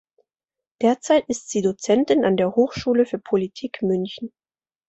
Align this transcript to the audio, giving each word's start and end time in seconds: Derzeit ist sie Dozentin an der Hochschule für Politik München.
Derzeit 0.81 1.29
ist 1.29 1.51
sie 1.51 1.61
Dozentin 1.61 2.25
an 2.25 2.35
der 2.35 2.55
Hochschule 2.55 3.05
für 3.05 3.19
Politik 3.19 3.83
München. 3.83 4.33